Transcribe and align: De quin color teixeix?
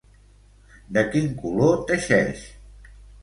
De 0.97 1.03
quin 1.11 1.27
color 1.43 1.77
teixeix? 1.91 2.41